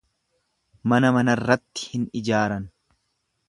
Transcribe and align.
Mana 0.93 1.11
manarratti 1.17 1.87
hin 1.93 2.09
ijaaran. 2.23 2.69